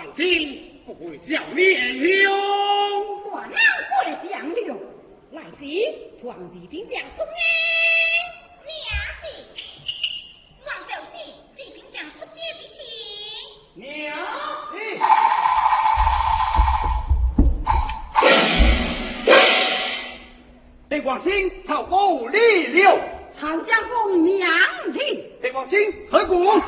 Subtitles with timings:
[0.00, 2.32] 将军不会叫娘娘
[3.22, 3.60] 断粮
[3.90, 4.74] 会降流，
[5.32, 5.58] 来时
[6.22, 6.88] 皇娘，
[10.64, 10.90] 王士
[11.74, 12.80] 兵将出征的钱
[13.74, 14.16] 娘。
[20.88, 22.38] 地广天朝高利，
[24.16, 24.48] 娘
[24.94, 26.58] 听，地广天河谷。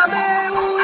[0.00, 0.79] Flamengo.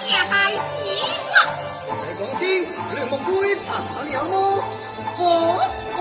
[0.00, 0.32] 借系
[0.76, 0.80] 钱，
[2.02, 2.42] 你讲先，
[2.90, 3.32] 你同妹
[3.66, 3.68] 朋
[4.10, 4.34] 友有冇？
[5.96, 6.00] 好，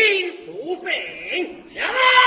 [0.00, 0.90] 听书声，
[1.70, 2.19] 行了。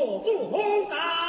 [0.00, 1.19] 病，莫助荒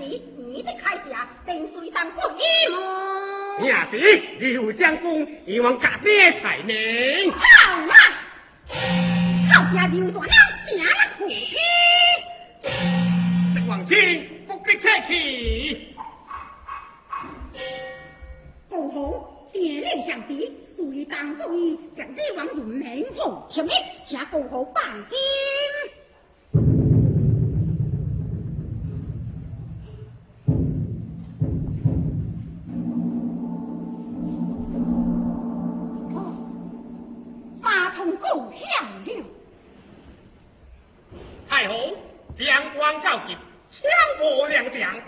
[0.00, 2.80] 你的铠甲并随当国一路
[3.60, 7.30] 你弟刘将峰以往隔壁才呢。
[7.32, 7.94] 好啊
[9.52, 10.32] 好家刘大娘
[10.76, 11.56] 娘了不起
[13.68, 13.96] 王清
[14.46, 15.94] 风的开启
[18.70, 23.70] 哦吼电力相比随当故意将王祖明后什么
[24.06, 25.97] 下不好放心。
[44.64, 45.00] 将将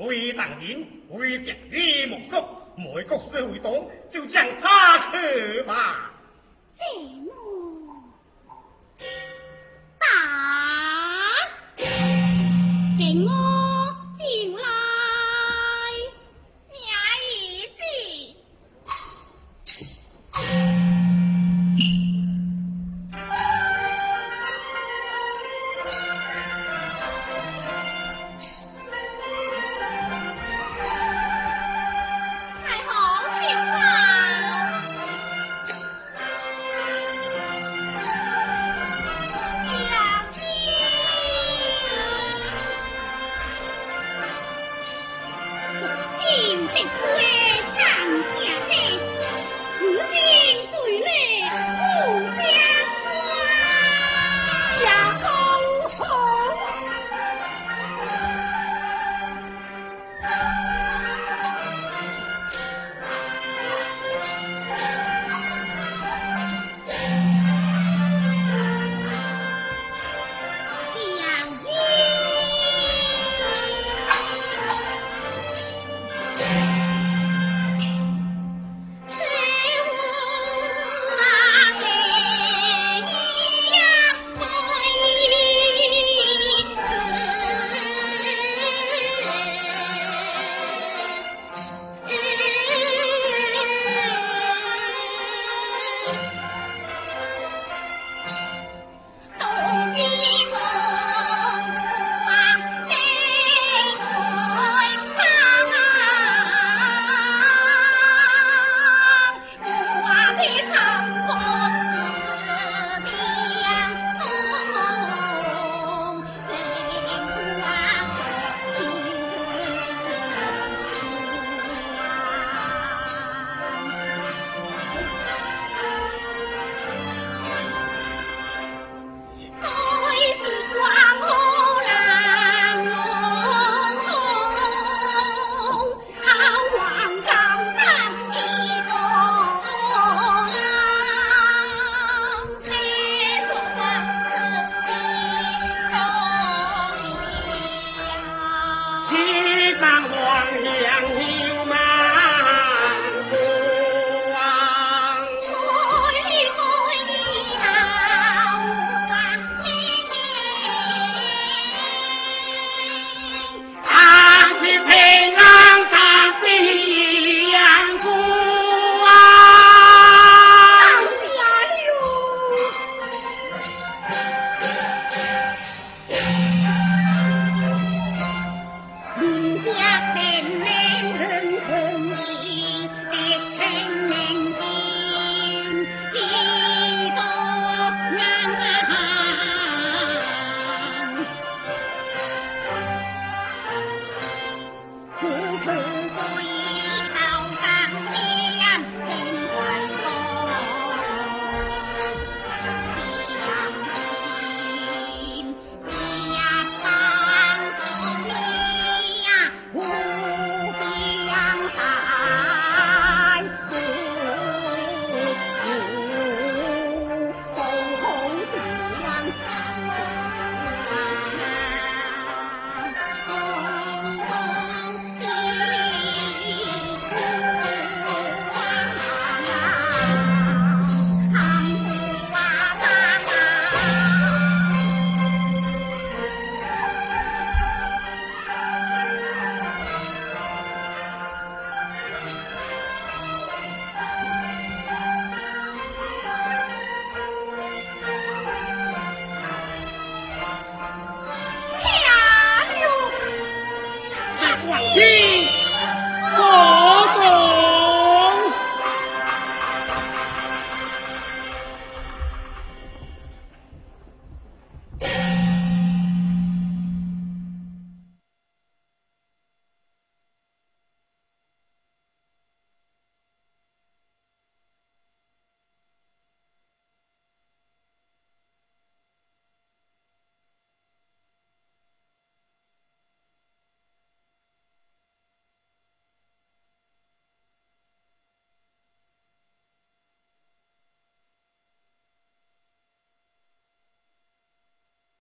[0.00, 2.46] 为党人，为革命目送，
[2.76, 3.72] 每国社会党
[4.10, 6.12] 就将他去吧。